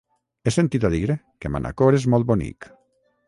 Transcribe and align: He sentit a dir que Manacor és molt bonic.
He 0.49 0.53
sentit 0.53 0.87
a 0.87 0.91
dir 0.93 1.01
que 1.45 1.53
Manacor 1.57 1.99
és 1.99 2.09
molt 2.15 2.29
bonic. 2.31 2.69